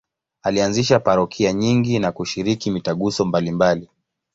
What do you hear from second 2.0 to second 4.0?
kushiriki mitaguso mbalimbali.